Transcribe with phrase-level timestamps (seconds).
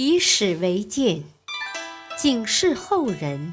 [0.00, 1.24] 以史为鉴，
[2.16, 3.52] 警示后人，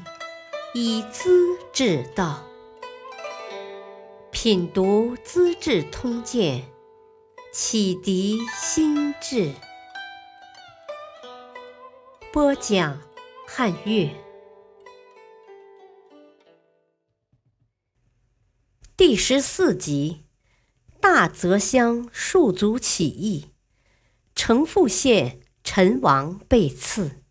[0.74, 2.46] 以资治道。
[4.30, 6.62] 品读《资治通鉴》，
[7.52, 9.54] 启迪心智。
[12.32, 13.02] 播讲
[13.44, 14.08] 汉乐，
[18.96, 20.22] 第十四集：
[21.00, 23.46] 大泽乡戍卒起义，
[24.36, 27.22] 城父县陈王被刺。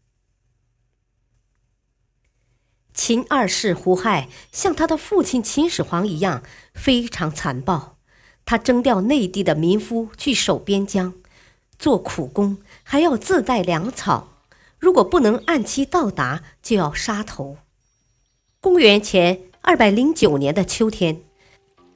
[2.94, 6.44] 秦二世胡亥像他的父亲秦始皇一样
[6.74, 7.98] 非常残暴，
[8.44, 11.14] 他征调内地的民夫去守边疆，
[11.80, 14.28] 做苦工，还要自带粮草。
[14.78, 17.58] 如果不能按期到达，就要杀头。
[18.60, 21.22] 公元前二百零九年的秋天，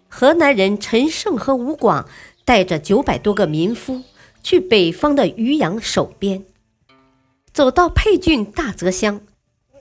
[0.08, 2.08] 河南人陈胜和吴广
[2.45, 4.03] 带着九百多个民夫
[4.41, 6.45] 去北方的渔阳守边，
[7.52, 9.22] 走到沛郡大泽乡，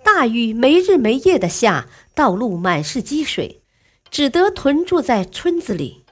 [0.04, 3.62] 大雨没日没夜的下，道路满是积水，
[4.10, 6.04] 只得屯住在村子里。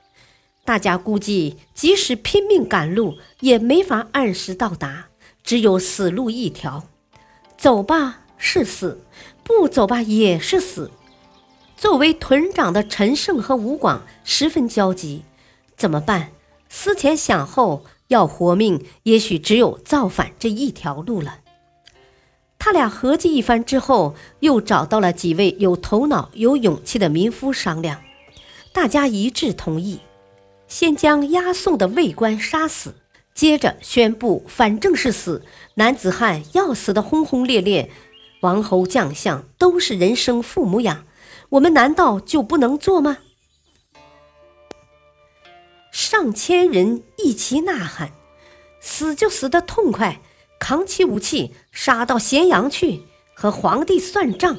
[0.64, 5.08] 大家估计，即使拼命赶路，也没法按时到达。
[5.44, 6.88] 只有死路一条，
[7.56, 9.00] 走吧是死，
[9.44, 10.90] 不走吧也是死。
[11.76, 15.22] 作为屯长的陈胜和吴广十分焦急，
[15.76, 16.32] 怎么办？
[16.68, 21.40] 思前想后，要活命，也许只有造反这一条路了。
[22.58, 28.00] 他俩合计一番之后，又找到了几位有头脑、有勇气的民夫商量，
[28.72, 30.00] 大家一致同意，
[30.66, 32.94] 先将押送的卫官杀死。
[33.34, 37.90] 接着宣布，反正是死，男子汉要死的轰轰烈烈，
[38.40, 41.04] 王侯将相都是人生父母养，
[41.50, 43.18] 我们难道就不能做吗？
[46.16, 48.10] 上千人一齐呐喊
[48.80, 50.22] ：“死就死得痛快，
[50.58, 53.02] 扛起武器杀到咸阳去，
[53.34, 54.56] 和皇帝算账。”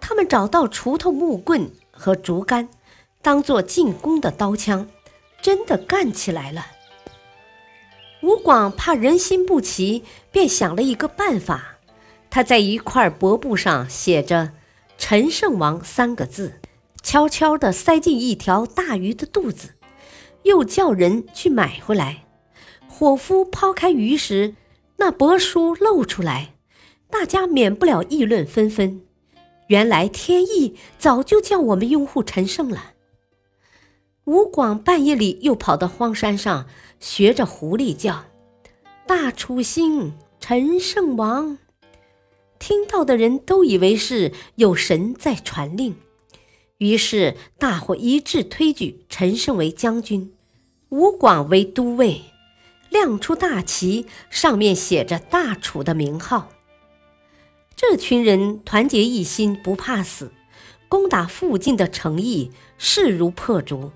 [0.00, 2.68] 他们找到锄头、木棍和竹竿，
[3.20, 4.86] 当做进攻的刀枪，
[5.42, 6.64] 真的干起来了。
[8.22, 11.78] 吴广怕人心不齐，便想了一个办法。
[12.30, 14.52] 他在一块帛布上写着
[14.96, 16.60] “陈胜王”三个字，
[17.02, 19.70] 悄悄地塞进一条大鱼的肚子，
[20.46, 22.24] 又叫人去买回来。
[22.88, 24.54] 伙夫抛开鱼时，
[24.96, 26.54] 那帛书露出来，
[27.10, 29.02] 大家免不了议论纷纷。
[29.66, 32.92] 原来天意早就叫我们拥护陈胜了。
[34.24, 36.66] 吴广半夜里又跑到荒山上，
[37.00, 38.24] 学着狐狸叫
[39.06, 41.58] ：“大楚兴，陈胜王。”
[42.58, 45.96] 听到的人都以为是有神在传令，
[46.78, 50.32] 于是大伙一致推举陈胜为将军，
[50.88, 52.22] 吴广为都尉，
[52.90, 56.48] 亮出大旗，上面写着“大楚”的名号。
[57.74, 60.32] 这群人团结一心，不怕死，
[60.88, 63.90] 攻打附近的城邑，势如破竹。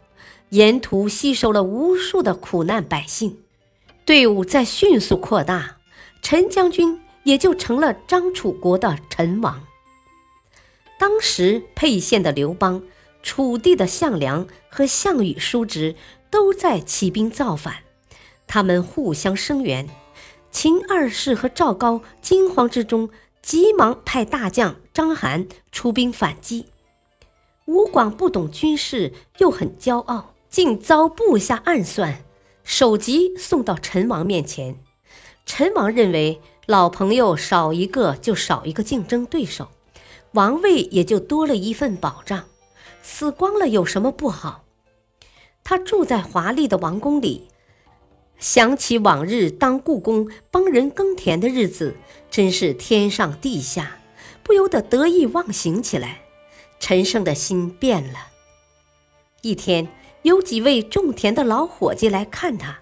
[0.49, 3.39] 沿途吸收了无数的苦难百姓，
[4.05, 5.77] 队伍在迅速扩大，
[6.23, 9.63] 陈将军也就成了张楚国的陈王。
[10.99, 12.83] 当时沛县的刘邦、
[13.23, 15.95] 楚地的项梁和项羽叔侄
[16.31, 17.75] 都在起兵造反，
[18.47, 19.89] 他们互相声援。
[20.51, 23.11] 秦二世和赵高惊慌之中，
[23.43, 26.67] 急忙派大将章邯出兵反击。
[27.67, 30.35] 吴广不懂军事，又很骄傲。
[30.49, 32.25] 竟遭部下暗算，
[32.65, 34.81] 首级送到陈王面前。
[35.47, 39.69] 陈王认为老朋友少一个就少一个竞争对手，
[40.33, 42.47] 王位也就多了一份保障，
[43.01, 44.65] 死光了有什么不好？
[45.71, 47.47] 他住在华丽的王宫里，
[48.41, 51.95] 想起往日当故宫帮人耕田的日子，
[52.29, 53.99] 真是天上地下，
[54.43, 56.23] 不由得得意忘形起来。
[56.81, 58.31] 陈胜的心变了。
[59.43, 59.87] 一天。
[60.23, 62.81] 有几位种田的老伙计来看他，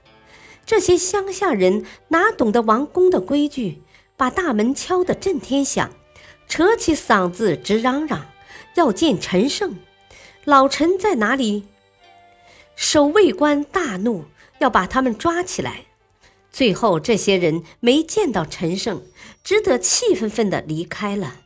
[0.64, 3.82] 这些乡下人哪懂得王宫的规矩，
[4.16, 5.92] 把大门敲得震天响，
[6.48, 8.26] 扯起嗓子直嚷嚷
[8.74, 9.76] 要见陈胜。
[10.44, 11.64] 老陈在哪里？
[12.80, 14.26] 守卫官大怒，
[14.60, 15.86] 要把他们抓起来。
[16.52, 19.02] 最后，这些人没见到陈胜，
[19.42, 21.40] 只得气愤愤地离开了。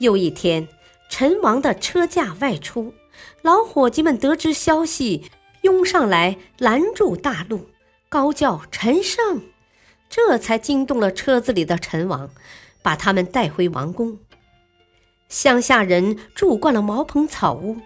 [0.00, 0.68] 又一天，
[1.08, 2.92] 陈王的车驾外出。
[3.40, 5.30] 老伙计们得知消息，
[5.62, 7.70] 拥上来拦住大路，
[8.10, 9.40] 高叫“陈胜”，
[10.10, 12.28] 这才惊动了车子里的陈王，
[12.82, 14.18] 把他们带回王宫。
[15.30, 17.78] 乡下人住惯了茅棚草屋，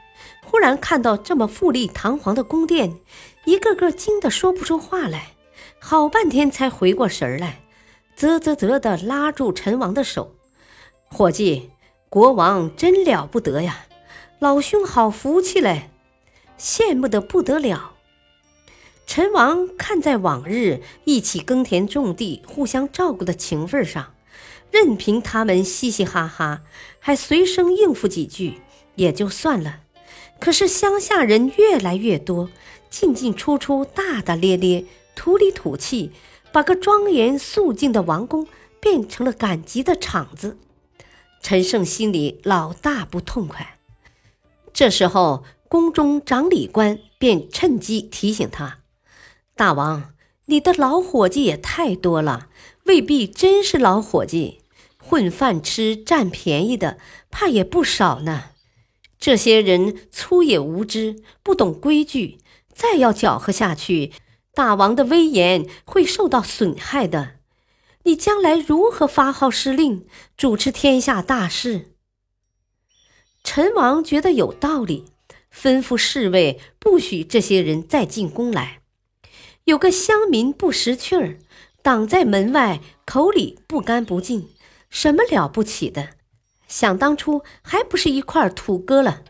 [0.45, 2.99] 忽然看到这么富丽堂皇的宫殿，
[3.45, 5.33] 一个个惊得说不出话来，
[5.79, 7.61] 好半天才回过神来，
[8.17, 10.35] 啧啧啧地拉住陈王的手
[11.07, 11.71] ：“伙计，
[12.09, 13.87] 国王真了不得呀！
[14.39, 15.91] 老兄好福气嘞，
[16.59, 17.95] 羡慕得不得了。”
[19.07, 24.15] 陈王看在往日一起耕田种地、互相照顾的情分上，
[24.71, 26.61] 任凭他们嘻嘻哈哈，
[27.01, 28.61] 还随声应付几句
[28.97, 29.81] 也就算了。
[30.41, 32.49] 可是乡下人越来越多，
[32.89, 36.13] 进进出出，大大咧咧，土里土气，
[36.53, 38.47] 把个庄严肃静的王宫
[38.81, 40.57] 变成了赶集的场子。
[41.43, 43.79] 陈胜心里老大不痛快。
[44.73, 48.79] 这时候，宫中长礼官便趁机提醒他。
[49.57, 50.15] 大王，
[50.47, 52.49] 你的老伙计也太多了，
[52.85, 54.61] 未必真是老伙计，
[54.99, 56.99] 混饭吃、占便宜的，
[57.31, 58.51] 怕也不少呢。
[59.19, 62.39] 这些人粗野无知，不懂规矩，
[62.73, 64.13] 再要搅和下去，
[64.55, 67.37] 大王的威严会受到损害的。
[68.05, 70.07] 你将来如何发号施令，
[70.37, 71.93] 主持天下大事？
[73.43, 75.07] 陈王觉得有道理，
[75.53, 78.81] 吩咐侍卫不许这些人再进宫来。
[79.65, 81.39] 有个乡民不识趣儿，
[81.83, 84.49] 挡在门外，口里不干不净，
[84.89, 86.18] 什么了不起的？
[86.69, 89.25] 想当初还不是一块土疙了？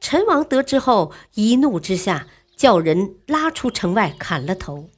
[0.00, 2.26] 陈王得知后，一怒之下
[2.56, 4.90] 叫人拉出城外砍了头。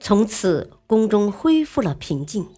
[0.00, 2.48] 从此宫中恢复了平静，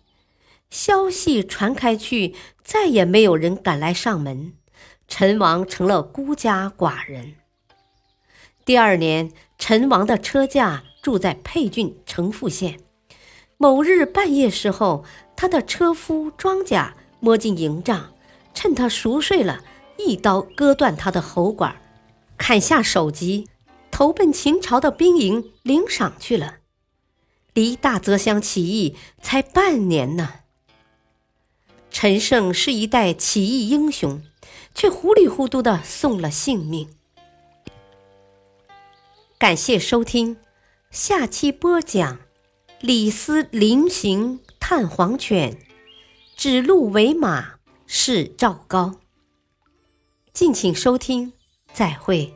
[0.70, 4.52] 消息传开去，再也没有人敢来上门，
[5.08, 7.34] 陈王成了孤家寡人。
[8.64, 12.78] 第二年，陈王的车驾住在沛郡城父县。
[13.56, 15.04] 某日半夜时候，
[15.34, 18.12] 他的车夫庄稼摸进营帐，
[18.52, 19.62] 趁他熟睡了，
[19.98, 21.80] 一刀割断他的喉管，
[22.36, 23.48] 砍下首级，
[23.90, 26.56] 投奔秦朝的兵营领赏去了。
[27.54, 30.34] 离大泽乡起义才半年呢。
[31.90, 34.22] 陈胜是一代起义英雄，
[34.74, 36.88] 却糊里糊涂的送了性命。
[39.36, 40.36] 感谢收听，
[40.90, 42.18] 下期播讲
[42.80, 45.58] 李斯临行探黄犬，
[46.40, 47.56] 指鹿为马
[47.86, 48.94] 是赵高。
[50.32, 51.34] 敬请收听，
[51.74, 52.34] 再会。